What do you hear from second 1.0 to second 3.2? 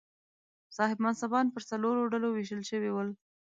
منصبان پر څلورو ډلو وېشل شوي ول.